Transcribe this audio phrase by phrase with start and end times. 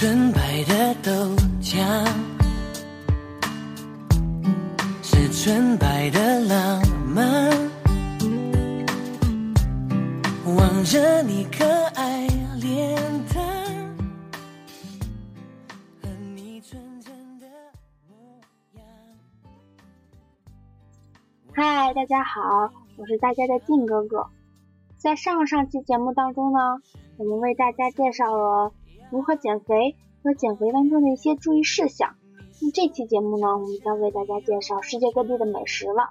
[0.00, 1.10] 纯白的豆
[1.60, 2.06] 浆，
[5.02, 7.50] 是纯白的浪漫。
[10.56, 11.64] 望着你可
[11.96, 12.28] 爱
[12.60, 12.96] 脸
[13.34, 13.42] 蛋，
[16.00, 17.46] 和你纯真的
[18.08, 18.14] 模
[18.74, 18.84] 样。
[21.52, 24.28] 嗨，大家好，我是大家的靖哥哥。
[24.96, 26.80] 在上上期节目当中呢，
[27.16, 28.72] 我们为大家介绍了
[29.10, 32.14] 如何减肥和减肥当中的一些注意事项。
[32.60, 36.10] 那这期节目呢，我们将为大家介绍世界各地的美食了。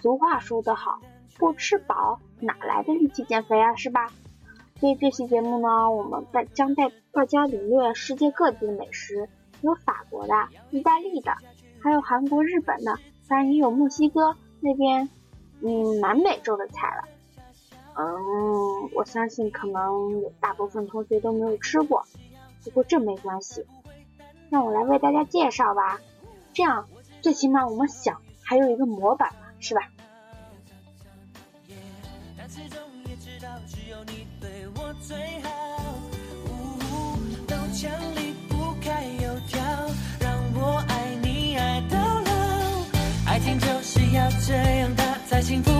[0.00, 1.00] 俗话说得好，
[1.38, 4.10] 不吃饱哪来的力气减肥啊，是吧？
[4.78, 9.28] 所以这期节目呢，我们带将带大家领略世界各地的美食，
[9.62, 10.34] 有法国的、
[10.70, 11.32] 意大利的，
[11.80, 15.08] 还有韩国、日本的，当然也有墨西哥那边，
[15.62, 17.15] 嗯，南美洲的菜了。
[17.98, 22.04] 嗯，我相信可能有大部分同学都没有吃过，
[22.62, 23.64] 不过这没关系，
[24.50, 26.00] 那我来为大家介绍吧。
[26.52, 26.88] 这样
[27.22, 29.80] 最起码我们想还有一个模板嘛，是吧？
[40.54, 40.84] 我。
[40.88, 41.06] 爱。
[43.46, 45.70] 情就是要这样，它才幸福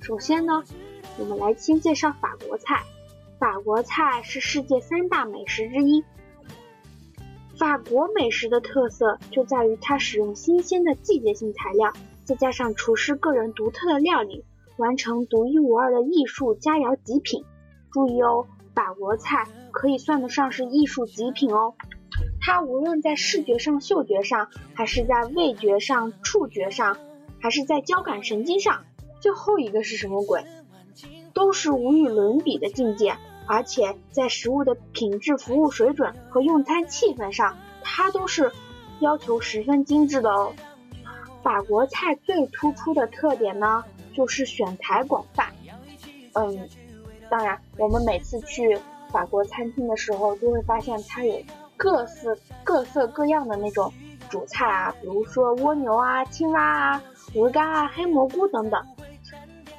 [0.00, 0.64] 首先呢，
[1.18, 2.82] 我们来先介绍法国菜。
[3.38, 6.02] 法国菜是世界三大美食之一。
[7.58, 11.92] 法国美食的特色就在于它使用新鲜的季节性材料，
[12.24, 14.44] 再加上厨师个人独特的料理，
[14.78, 17.44] 完成独一无二的艺术佳肴极品。
[17.92, 18.46] 注意哦，
[18.78, 21.74] 法国菜可以算得上是艺术极品哦。
[22.40, 26.96] 它无论在视觉上、嗅觉上，还是在味觉上、触觉上，
[27.40, 28.84] 还是在交感神经上，
[29.18, 30.44] 最后一个是什么鬼？
[31.34, 33.16] 都是无与伦比的境界，
[33.48, 38.52] 而且在食物的品质、服务水准和用餐气氛上，它都是
[39.00, 40.54] 要求十分精致的哦。
[41.42, 43.84] 法国菜最突出的特点呢，
[44.14, 45.52] 就是选材广泛。
[46.34, 46.68] 嗯，
[47.30, 48.78] 当然，我们每次去
[49.10, 51.42] 法国餐厅的时候，就会发现它有
[51.76, 53.92] 各色各色各样的那种
[54.28, 57.02] 主菜啊，比如说蜗牛啊、青蛙啊、
[57.34, 58.84] 鹅肝啊、黑蘑菇等等。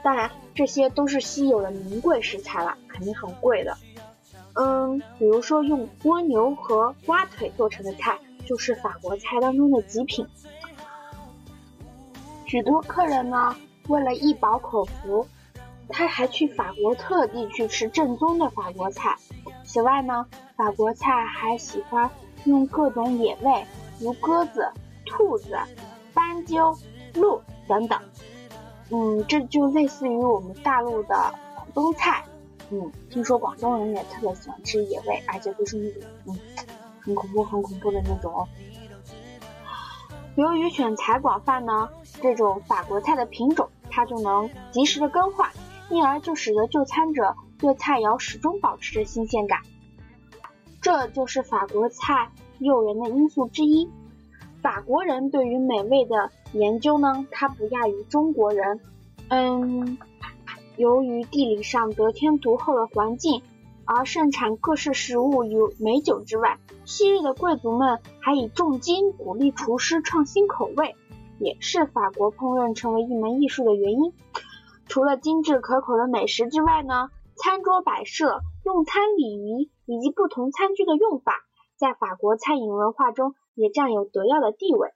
[0.01, 3.77] 当然，这些都是稀有的名贵食材了，肯定很贵的。
[4.53, 10.27] 嗯，比如说用蜗牛和蛙腿做成的菜，就是法国菜当中的极品。
[12.45, 13.55] 许多客人呢，
[13.87, 15.27] 为了一饱口福，
[15.89, 19.17] 他还去法国特地去吃正宗的法国菜。
[19.65, 22.09] 此外呢，法国菜还喜欢
[22.45, 23.65] 用各种野味，
[23.99, 24.71] 如鸽子、
[25.05, 25.57] 兔子、
[26.13, 26.77] 斑鸠、
[27.15, 27.99] 鹿等等。
[28.91, 32.23] 嗯，这就类似于我们大陆的广东菜。
[32.71, 36.39] 嗯，听说广东人也特别喜欢吃野味，而且都是那种嗯
[37.01, 38.47] 很恐怖、很恐怖的那种。
[40.35, 41.89] 由于选材广泛呢，
[42.21, 45.49] 这种法国菜的品种它就能及时的更换，
[45.89, 49.59] 因而就使得就餐者对菜肴始终保持着新鲜感。
[50.81, 53.89] 这就是法国菜诱人的因素之一。
[54.61, 58.79] 法国人对于美味的研究呢，它不亚于中国人。
[59.29, 59.97] 嗯，
[60.77, 63.41] 由于地理上得天独厚的环境，
[63.85, 70.95] 而盛产各式食物与美酒之外，昔日的贵族们还以重金鼓励厨师创新口味，
[71.39, 74.13] 也是法国烹饪成为一门艺术的原因。
[74.89, 81.35] 除了精致可口的美食之外呢，餐桌摆设、用餐礼仪以及不同餐具的用法，
[81.77, 84.89] 在法国餐饮文化中也占有得要的地位。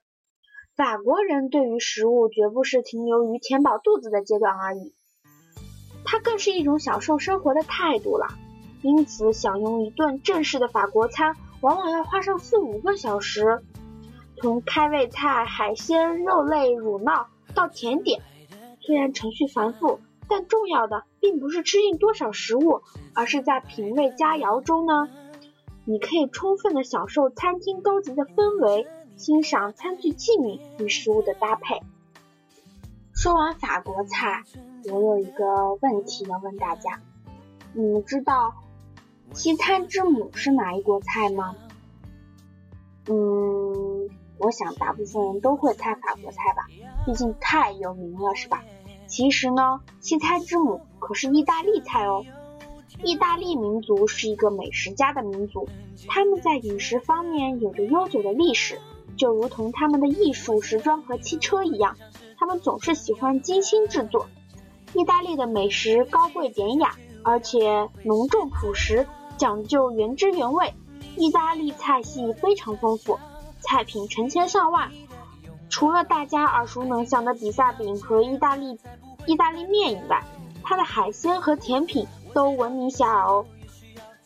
[0.76, 4.92] 法国人对于食物绝不是停留于填饱肚子的阶段而已，
[6.04, 8.26] 它更是一种享受生活的态度了。
[8.82, 13.62] 因此，享用一顿正式的法国餐，往往要花上四五个小时。
[14.38, 18.20] 从开胃菜、海鲜、肉类、乳酪到甜点，
[18.86, 22.82] 虽然程序繁复，但重要的并不是吃进多少食物，
[23.14, 25.08] 而是在品味佳肴中呢，
[25.86, 28.86] 你可以充分的享受餐厅高级的氛围，
[29.16, 31.80] 欣赏餐具器皿与食物的搭配。
[33.14, 34.44] 说完法国菜，
[34.92, 37.00] 我有一个问题要问大家：
[37.72, 38.54] 你们知道
[39.32, 41.56] 西餐之母是哪一国菜吗？
[43.06, 43.93] 嗯，
[44.38, 46.66] 我想大部分人都会猜法国菜吧，
[47.06, 48.62] 毕竟太有名了，是吧？
[49.06, 52.24] 其实呢，西餐之母可是意大利菜哦。
[53.02, 55.68] 意大利民族是一个美食家的民族，
[56.08, 58.78] 他们在饮食方面有着悠久的历史，
[59.16, 61.96] 就如同他们的艺术、时装和汽车一样，
[62.38, 64.26] 他们总是喜欢精心制作。
[64.94, 66.94] 意大利的美食高贵典雅，
[67.24, 70.72] 而且浓重朴实，讲究原汁原味。
[71.16, 73.18] 意大利菜系非常丰富，
[73.66, 74.90] 菜品成千上万。
[75.70, 78.78] 除了大家耳熟能详的比萨饼和意大利
[79.26, 80.22] 意大利面以外，
[80.62, 83.46] 它的海鲜和甜品都闻名遐迩哦。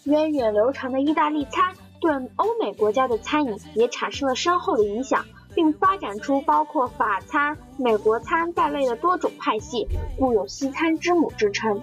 [0.05, 5.25] 源远流长的意大利餐对欧美国家的餐饮也产生了深厚的影响，
[5.55, 9.89] 并发展出包括法餐、美国餐在内的多种派系，
[10.19, 11.81] 故有西餐之母之称。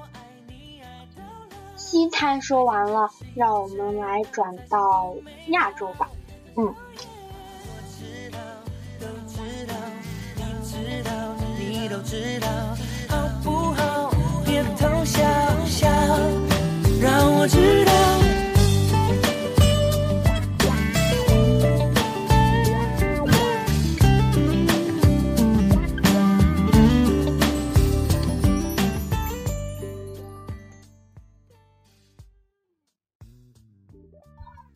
[1.75, 5.15] 西餐说完了，让我们来转到
[5.47, 6.09] 亚洲吧。
[6.55, 6.73] 嗯。
[11.95, 12.47] 要知道，
[13.07, 14.11] 好不好，
[14.45, 15.23] 别偷笑
[15.65, 15.87] 笑。
[17.01, 17.93] 让我知道。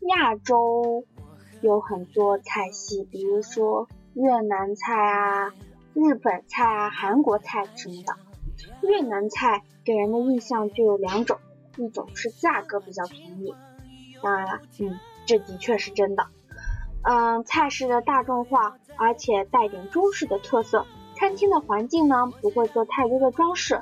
[0.08, 1.04] 亚洲
[1.62, 5.52] 有很多菜系，比如说越南菜啊。
[5.94, 8.16] 日本菜啊、韩国菜什么的。
[8.82, 11.40] 越南菜给人的印象就有两种，
[11.78, 13.56] 一种是价格比较便宜，
[14.22, 16.28] 当然了，嗯，这的确是真的。
[17.04, 20.86] 嗯，菜式的大众化，而且带点中式的特色。
[21.16, 23.82] 餐厅的环境呢，不会做太多的装饰。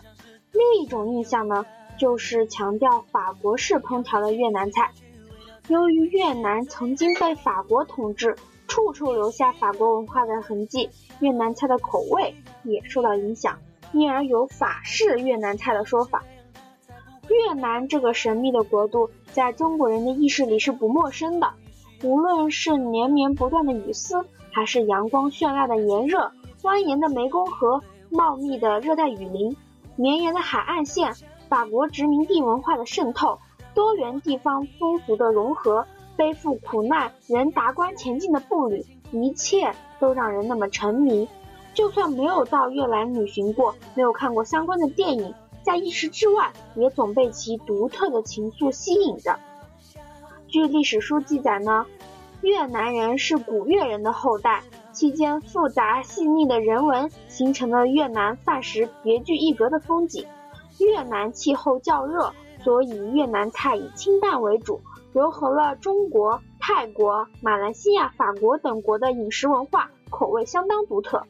[0.51, 1.65] 另一种印象呢，
[1.99, 4.91] 就是强调法国式烹调的越南菜。
[5.67, 8.35] 由于越南曾经被法国统治，
[8.67, 13.57] 处处留下法国文化的痕迹，越南菜的口味也受到影响，
[13.93, 16.23] 因而有法式越南菜的说法。
[17.29, 21.51] 越南这个神秘的国度，在中国人的意识里是不陌生的。
[22.03, 26.31] 无论是连绵不断的雨丝，还是阳光绚烂的炎热，
[26.61, 29.57] 蜿蜒的湄公河，茂密的热带雨林，
[29.95, 31.13] 绵延的海岸线，
[31.49, 33.39] 法国殖民地文化的渗透。
[33.73, 35.85] 多元地方风俗的融合，
[36.17, 41.29] 背负苦难仍达观前进的步履，一切都让人那么沉迷。
[41.75, 49.39] 就算没有到越南旅行过，没有看过相关的电影，在意识之外，也总被其独特的情愫吸引着。
[50.47, 51.85] 据历史书记载呢，
[52.41, 60.25] 越南人是古越人的后代，期间复杂细腻的人文形成了越南饭食别具一格的风景。
[60.79, 62.33] 越南气候较热。
[62.63, 64.81] 所以越南菜以清淡为主，
[65.13, 71.23] 融合了中国、泰国、马来西亚、法国等国的饮食文化，口味相当独特。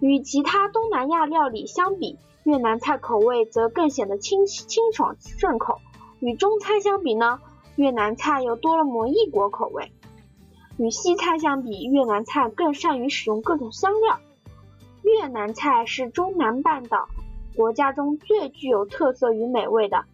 [0.00, 5.78] 与其他东南亚料理相比，越南菜口味则更显得清清爽顺口。
[6.20, 7.40] 与中餐相比呢，
[7.76, 9.92] 越南菜又多了抹异国口味。
[10.78, 14.18] 与西餐相比，越南菜更善于使用各种香料。
[15.02, 17.08] 越南菜是中南半岛
[17.56, 20.04] 国家中最具有特色与美味的。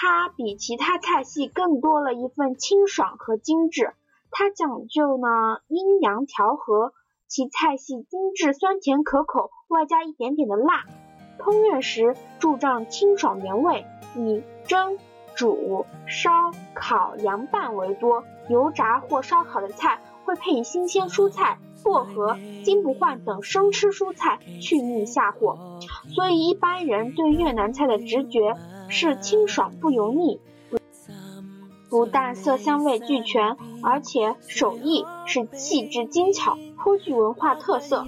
[0.00, 3.94] 它比其他菜系更多了一份清爽和精致，
[4.30, 6.92] 它讲究呢阴阳调和，
[7.26, 10.84] 其菜系精致酸甜可口，外加一点点的辣。
[11.40, 14.98] 烹饪时注重清爽原味，以蒸、
[15.34, 16.30] 煮、烧、
[16.74, 18.22] 烤、凉拌为多。
[18.48, 25.58] 油炸或烧烤的菜会配以新鲜蔬菜、薄荷、金不换等生吃蔬菜去腻下火，
[26.14, 28.54] 所以一般人对越南菜的直觉。
[28.88, 30.40] 是清爽不油腻，
[31.90, 38.06] 不但色香味俱全，而且手艺是细致精巧，颇具文化特色。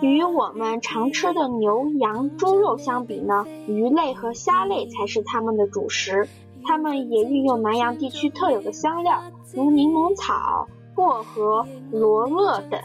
[0.00, 6.28] 与我们常吃的牛羊猪肉相比呢，鱼类和虾类才是他们的主食。
[6.66, 9.22] 他们也运用南洋地区特有的香料，
[9.54, 10.66] 如柠檬草。
[10.94, 12.80] 薄荷、罗勒等，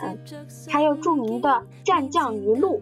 [0.68, 2.82] 还有著名的蘸酱鱼露。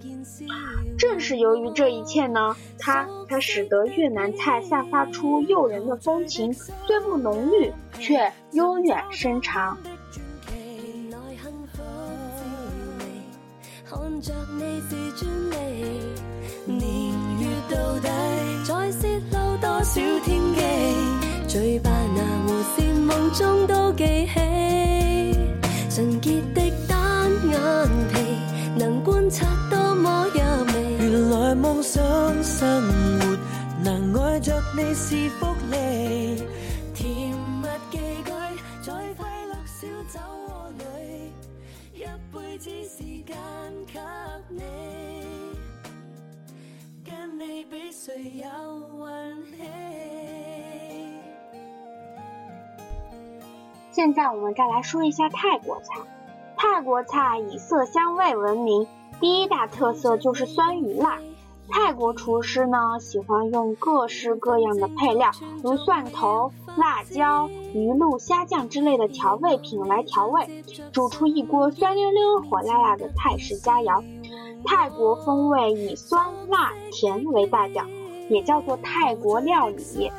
[0.98, 9.78] 正是由于这一切呢，它才使得越南菜散发出诱人的风情，虽不浓郁，却悠远深长。
[21.48, 21.80] 最
[22.14, 22.62] 那无
[22.94, 24.67] 梦中都记起，
[25.98, 27.60] 纯洁的单眼
[28.14, 28.20] 皮，
[28.78, 30.40] 能观察多么入
[30.72, 30.94] 微。
[31.00, 32.00] 原来梦想
[32.44, 32.84] 生
[33.20, 33.36] 活，
[33.84, 36.44] 能爱着你是福利。
[36.94, 38.32] 甜蜜寄居
[38.84, 40.84] 在快乐小酒窝里，
[41.96, 43.36] 一辈子时间
[43.92, 44.00] 给
[44.50, 44.62] 你，
[47.04, 48.48] 跟你比谁有
[49.00, 50.27] 运气。
[53.98, 55.96] 现在我们再来说一下泰国菜。
[56.56, 58.86] 泰国菜以色香味闻名，
[59.20, 61.18] 第一大特色就是酸与辣。
[61.68, 65.32] 泰国厨师呢喜欢用各式各样的配料，
[65.64, 74.04] 如蒜头、辣椒、鱼露、虾酱之类的调味品来调味，煮出一锅酸溜溜、火辣辣的泰式佳肴。
[74.64, 77.84] 泰国风味以酸、辣、甜为代表，
[78.30, 80.12] 也叫做泰国料理。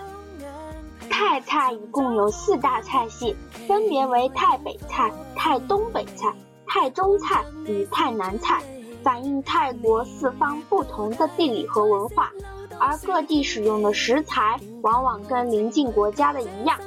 [1.19, 3.35] 泰菜一共有四大菜系，
[3.67, 6.33] 分别为泰北菜、泰东北菜、
[6.65, 8.63] 泰中菜与泰南菜，
[9.03, 12.31] 反映泰国四方不同的地理和文化，
[12.79, 16.79] 而各地使用的食材往往跟邻近国家的一样，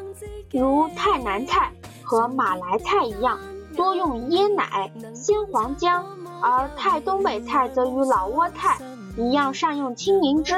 [0.54, 1.70] 如泰南菜
[2.02, 3.38] 和马来菜一样，
[3.76, 6.06] 多用椰奶、鲜黄姜，
[6.42, 8.78] 而泰东北菜则与老挝菜
[9.18, 10.56] 一样善用青柠汁。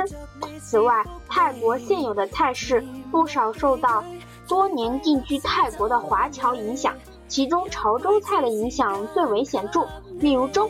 [0.62, 4.04] 此外，泰国现有的菜式不少受到
[4.48, 6.96] 多年定居泰国的华侨影响，
[7.28, 9.86] 其中潮州菜的影响最为显著，
[10.20, 10.68] 例如粥，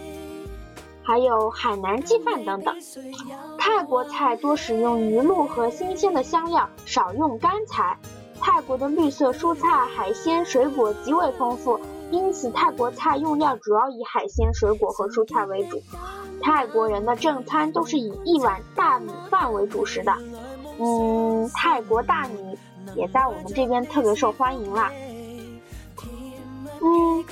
[1.02, 2.76] 还有海南鸡饭等等。
[3.58, 7.98] 泰国菜多使用鱼露和新鲜的香料，少用干材。
[8.42, 11.80] 泰国的绿色蔬菜、海鲜、水果极为丰富，
[12.12, 15.82] 因此泰国菜用料主要以海鲜、水果和蔬菜为主。
[16.42, 20.14] 泰国人的正餐都是以一碗大米饭为主食的，
[20.80, 22.58] 嗯，泰国大米
[22.96, 24.92] 也在我们这边特别受欢迎啦。
[26.82, 27.26] 嗯，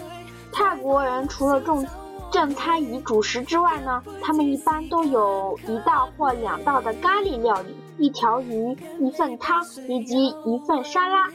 [0.51, 1.85] 泰国人除了重
[2.31, 11.29] 正餐以主食之外呢，他们一般都有一道或两道的咖喱料理，一条鱼、一份汤以及一份沙拉。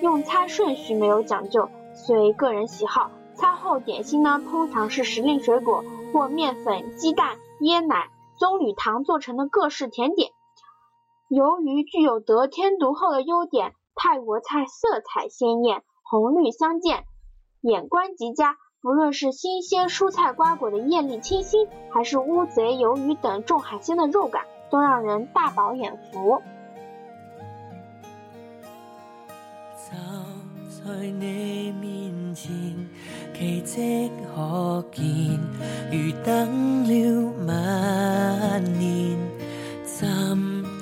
[0.00, 3.10] 用餐顺序没有讲究，随个人喜好。
[3.34, 5.84] 餐后点心呢，通常是时令水果。
[6.10, 10.30] 或面粉、鸡蛋、椰奶、棕榈糖做成的各式甜点。
[11.28, 17.04] 由于具有得天独厚的优点，泰国菜色彩鲜艳，红绿相间，
[17.60, 18.56] 眼观极佳。
[18.80, 26.40] 不论是新鲜蔬菜瓜果的艳丽清新，还是乌贼、鱿鱼等重海鲜的肉感，都让人大饱眼福。
[29.76, 29.92] 走
[30.70, 32.50] 在你面前。
[33.34, 35.04] 奇迹可见，
[35.92, 39.18] 如等了万年，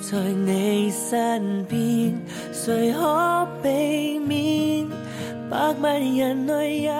[0.08, 2.14] 在你身边，
[2.52, 4.88] 谁可避免？
[5.50, 6.94] 百万人类也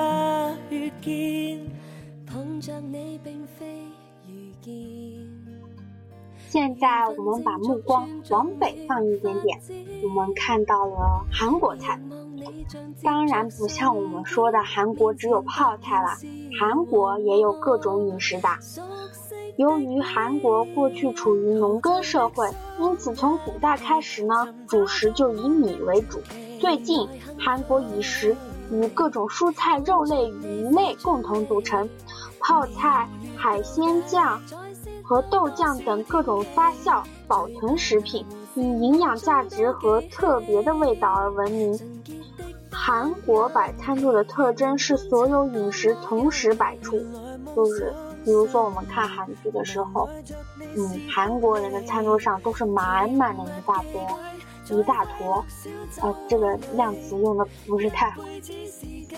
[0.70, 1.64] 遇见，
[2.26, 3.64] 碰着你并非
[4.26, 4.74] 遇见。
[6.48, 9.56] 现在我们把目光往北放一点点，
[10.02, 12.00] 我们看到了韩国菜。
[13.04, 16.18] 当然不像我们说的韩国只有泡菜啦，
[16.58, 18.48] 韩国也有各种饮食的。
[19.56, 22.46] 由于韩国过去处于农耕社会，
[22.78, 26.20] 因此从古代开始呢，主食就以米为主。
[26.60, 27.08] 最近，
[27.38, 28.36] 韩国饮食
[28.70, 31.88] 与各种蔬菜、肉类、鱼类共同组成，
[32.38, 34.38] 泡菜、海鲜酱
[35.02, 41.80] 和豆酱等各种发酵保存食品，以营养价值和特别的味道而闻名。
[42.70, 47.00] 韩国摆餐桌的特征是所有饮食同时摆出，
[47.54, 47.94] 就是
[48.26, 50.10] 比如说我们看韩剧的时候，
[50.58, 55.44] 嗯，韩国人的餐桌上都是满满的一大堆，一大坨，
[56.02, 58.24] 呃，这个量词用的不是太好，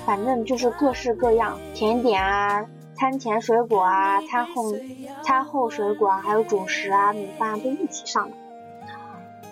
[0.04, 4.74] 反正就是各式各样甜点啊，餐前水果啊，餐后
[5.22, 8.36] 餐后水果啊，还有主食啊，米饭都一起上的。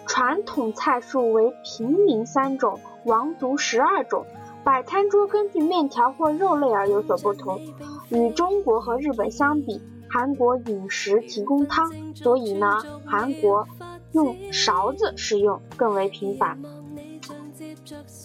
[0.07, 2.79] 传统菜数为平民三种。
[3.05, 4.27] 王族十二种，
[4.67, 7.61] 摆餐桌根据面条或肉类而有所不同。
[8.09, 9.81] 与中国和日本相比，
[10.11, 13.69] 韩国饮食提供汤，所以呢，韩国
[14.11, 16.61] 用勺子食用更为频繁。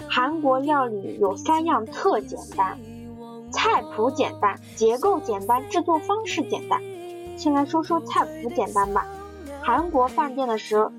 [0.09, 2.79] 韩国料理有三样特简单：
[3.51, 6.81] 菜谱简单、结构简单、制作方式简单。
[7.37, 9.05] 先来说说菜谱简单吧。
[9.61, 10.91] 韩国饭店的时候。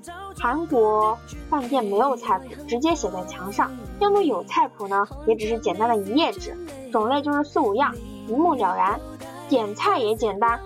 [0.43, 1.17] 韩国
[1.49, 3.69] 饭店没有菜谱，直接写在墙上；
[4.01, 6.53] 要么有菜谱呢，也只是简单的一页纸，
[6.91, 7.95] 种类就是四五样，
[8.27, 8.99] 一目了然。
[9.47, 10.59] 点菜也简单，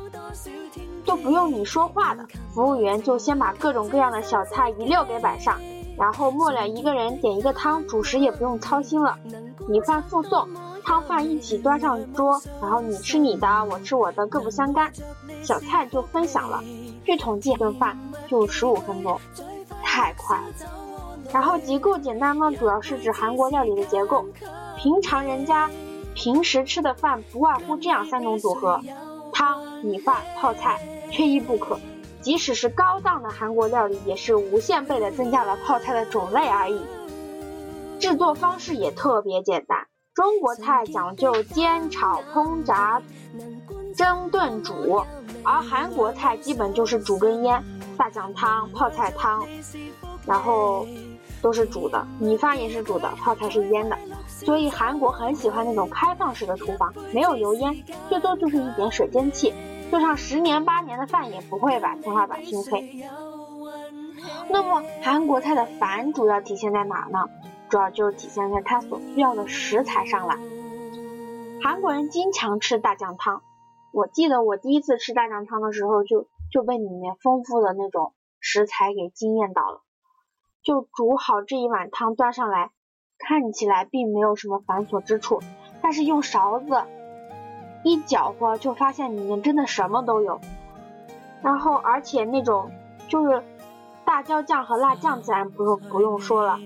[1.05, 5.61] 都不用你说话的，服务员就先把各种各样的小菜一溜给摆上，
[5.95, 9.15] 然后末了一个人点一个汤，主食也不用操心了，
[9.67, 10.49] 米饭附送，
[10.83, 14.91] 汤饭一起端上桌，然后你吃你的，我吃我的，各不相干，
[15.43, 16.63] 小菜就分享了。
[17.05, 17.95] 据统计，一顿饭
[18.27, 19.19] 就十五分钟，
[19.97, 20.39] 太快。
[21.33, 24.27] 然后结构简单呢，主要是指韩国料理的结构。
[24.77, 25.71] 平常人家
[26.13, 28.79] 平时吃的饭不外乎这样三种组合：
[29.33, 31.79] 汤、米饭、泡菜，缺一不可。
[32.21, 36.79] 即使是高档的韩国料理，也是无限倍的增加了泡菜的种类而已。
[37.99, 43.01] 制作方式也特别简单，中国菜讲究煎、炒、烹、炸、
[43.95, 45.03] 蒸、炖、煮，
[45.41, 47.63] 而韩国菜基本就是煮跟腌，
[47.97, 49.45] 大酱汤、泡菜汤，
[50.25, 50.87] 然后。
[51.39, 53.95] 都是煮的，米饭也是煮的，泡菜是腌的，
[54.27, 59.53] 所以韩国很喜欢那种开放式的厨房，没有油烟，最多就是一点水蒸气，
[59.91, 63.05] 做上十年八年的饭也不会把天花板熏黑。
[64.49, 67.29] 那么韩国菜的繁主要体现在哪呢？
[67.69, 70.39] 主要就是体现在它所需要的食材上了。
[71.61, 73.43] 韩国人经常吃大酱汤，
[73.91, 79.81] 我记得我第一次吃大酱汤的时候，就就被里面丰富的那种食材给惊艳到了。
[80.63, 82.71] 就煮好这一碗汤端上来，
[83.17, 85.41] 看起来并没有什么繁琐之处，
[85.81, 86.83] 但是用勺子
[87.83, 90.41] 一搅和，就发现里面真的什么都有。
[91.41, 92.71] 然后，而且那种
[93.07, 93.43] 就是
[94.03, 96.59] 大椒酱和辣酱自然不用不用说了，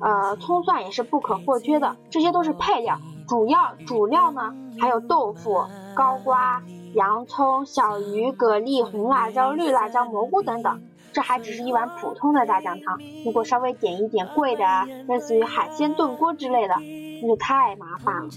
[0.00, 2.98] 呃，葱蒜也是不可或缺的，这些都是配料。
[3.28, 6.62] 主要主料呢，还有豆腐、高瓜、
[6.94, 10.80] 洋葱、小鱼、蛤蜊、红辣椒、绿辣椒、蘑菇等等。
[11.12, 14.64] 这还只是一碗普通的大酱汤，如果稍微点一点贵的，
[15.08, 16.74] 类似于海鲜炖锅之类的，
[17.22, 18.28] 那就太麻烦了。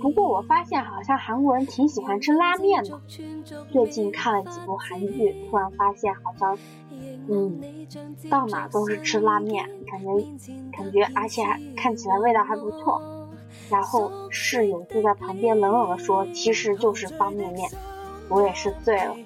[0.00, 3.00] 不过我发现好像韩国人挺喜欢吃拉面的。
[3.70, 6.58] 最近看了几部韩剧，突然发现好像，
[7.28, 7.60] 嗯，
[8.30, 10.08] 到哪都是吃拉面，感觉
[10.72, 13.00] 感觉，而且还看起来味道还不错。
[13.68, 17.68] 然后室友就在旁边冷冷的说：“其实就是方便面。”
[18.28, 19.16] 我也是醉了。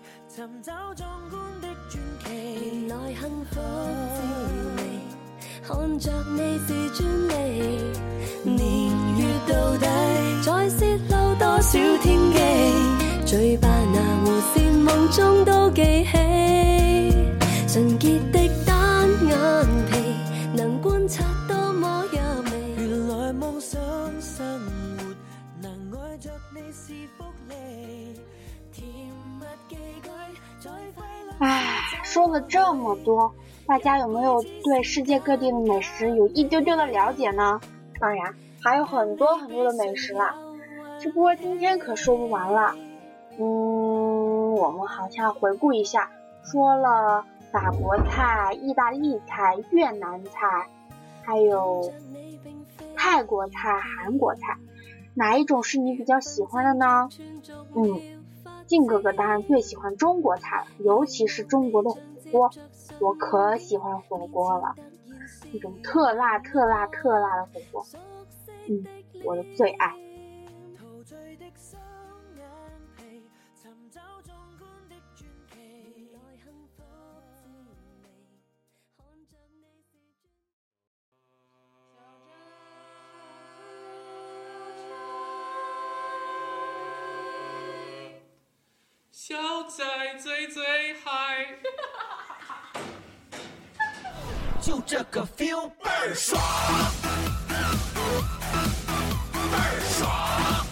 [5.67, 7.33] 看着你是专利，
[8.45, 8.59] 年
[9.17, 9.87] 月到底
[10.43, 12.39] 再泄露多少天机？
[13.25, 16.11] 最怕那无线梦中都记起，
[17.67, 19.37] 纯洁的单眼
[19.91, 19.97] 皮，
[20.55, 22.51] 能观察多么优美。
[22.77, 23.81] 原来梦想
[24.21, 24.47] 生
[24.99, 25.05] 活，
[25.63, 27.55] 能爱着你是福利。
[28.71, 28.87] 甜
[29.41, 30.11] 蜜寄居
[30.61, 31.35] 在快乐。
[31.39, 33.35] 唉，说了这么多。
[33.67, 37.59] 大家有没有对世界各地的美食有一丢丢的了解呢？
[38.05, 40.35] 当然还有很多很多的美食啦，
[41.01, 42.75] 只不过今天可说不完了。
[43.39, 46.11] 嗯，我们好像回顾一下，
[46.43, 50.69] 说了法国菜、意大利菜、越南菜，
[51.23, 51.95] 还有
[52.95, 54.59] 泰国菜、韩国菜，
[55.15, 57.09] 哪一种是你比较喜欢的呢？
[57.75, 58.03] 嗯，
[58.67, 62.51] 靖哥哥当然最喜欢中国菜了，尤其是中国的火锅。
[63.01, 64.75] 我可喜欢火锅了，
[65.55, 67.87] 那种特辣、特辣、特辣的火锅，
[68.69, 68.85] 嗯，
[69.23, 69.95] 我的最爱。
[89.13, 89.85] 小仔
[90.19, 91.59] 最最嗨。
[94.65, 96.41] 就这个 feel 倍儿爽，
[97.49, 97.55] 倍
[99.53, 100.67] 儿爽，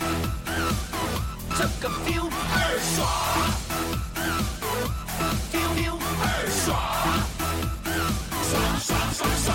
[1.50, 3.07] 这个 feel 倍儿爽
[5.52, 6.72] ，feel feel 倍儿爽，
[8.50, 9.46] 爽爽爽爽。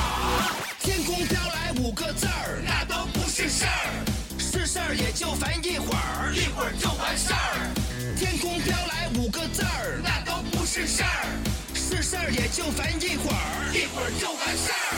[0.82, 4.06] 天空飘来五个字儿，那都不是事儿，
[4.38, 7.74] 是事儿也就烦一会儿，一会儿就完事儿。
[8.16, 11.26] 天空飘来五个字儿，那都不是事儿。
[11.90, 14.97] 是事儿也就烦一会儿，一会儿就完事儿。